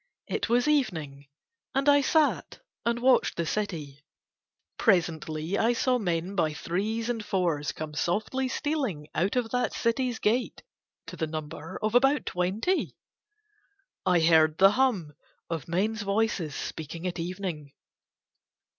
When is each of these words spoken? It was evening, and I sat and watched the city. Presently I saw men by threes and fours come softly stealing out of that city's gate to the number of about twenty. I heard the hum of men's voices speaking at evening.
It 0.25 0.49
was 0.49 0.67
evening, 0.67 1.27
and 1.75 1.87
I 1.87 2.01
sat 2.01 2.57
and 2.87 2.97
watched 3.03 3.35
the 3.37 3.45
city. 3.45 3.99
Presently 4.79 5.59
I 5.59 5.73
saw 5.73 5.99
men 5.99 6.33
by 6.33 6.55
threes 6.55 7.07
and 7.07 7.23
fours 7.23 7.71
come 7.71 7.93
softly 7.93 8.47
stealing 8.47 9.09
out 9.13 9.35
of 9.35 9.51
that 9.51 9.73
city's 9.73 10.17
gate 10.17 10.63
to 11.05 11.15
the 11.15 11.27
number 11.27 11.77
of 11.83 11.93
about 11.93 12.25
twenty. 12.25 12.95
I 14.03 14.21
heard 14.21 14.57
the 14.57 14.71
hum 14.71 15.13
of 15.51 15.67
men's 15.67 16.01
voices 16.01 16.55
speaking 16.55 17.05
at 17.05 17.19
evening. 17.19 17.71